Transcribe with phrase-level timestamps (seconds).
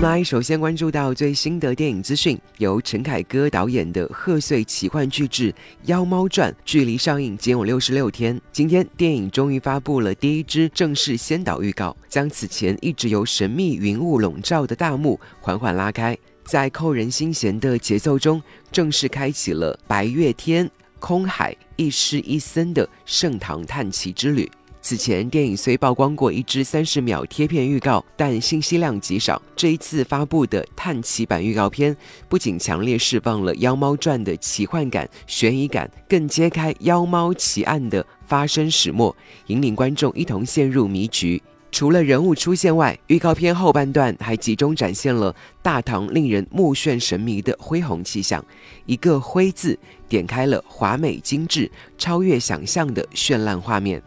[0.00, 5.50] 们来首先关注到最新的电影资讯，由陈凯歌导演的贺岁奇幻巨制
[5.86, 18.40] 《妖猫传》距离上映仅有六十六天，今天电影终于发布了第一支正式先导预告，将此前一直由神秘云雾笼罩的大幕缓缓拉开，在扣人心弦的节奏中，
[18.70, 20.70] 正式开启了白月天、
[21.00, 24.48] 空海、一师一僧的盛唐探奇之旅。
[24.88, 29.42] 此前，电影虽曝光过一支三十秒贴片预告，但信息量极少。
[29.54, 31.94] 这一次发布的探奇版预告片，
[32.26, 39.14] 不仅强烈释放了《妖猫传》的奇幻感、悬疑感，更揭开妖猫奇案的发生始末，
[39.48, 41.42] 引领观众一同陷入迷局。
[41.70, 48.42] 除了人物出现外，预告片后半段还集中展现了大唐令人目眩神迷的恢宏气象。
[48.86, 54.02] 一个“徽”字，点开了华美精致、超越想象的绚烂画面。